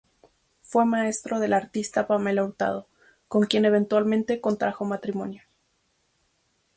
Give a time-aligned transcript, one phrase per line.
[0.63, 2.87] Fue maestro de la artista Pamela Hurtado,
[3.27, 5.43] con quien eventualmente contrajo matrimonio.